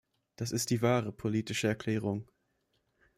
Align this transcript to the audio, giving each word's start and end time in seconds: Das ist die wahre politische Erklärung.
Das 0.35 0.51
ist 0.51 0.71
die 0.71 0.81
wahre 0.81 1.11
politische 1.11 1.67
Erklärung. 1.67 2.27